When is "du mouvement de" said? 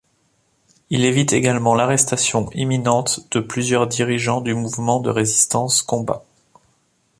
4.41-5.11